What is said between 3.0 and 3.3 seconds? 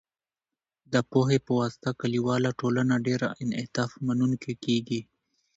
ډیر